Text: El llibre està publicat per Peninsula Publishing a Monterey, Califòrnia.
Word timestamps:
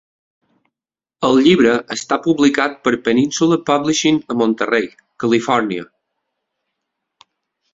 El 1.27 1.41
llibre 1.47 1.73
està 1.95 2.17
publicat 2.23 2.79
per 2.87 2.93
Peninsula 3.09 3.59
Publishing 3.69 4.17
a 4.35 4.39
Monterey, 4.41 4.89
Califòrnia. 5.25 5.87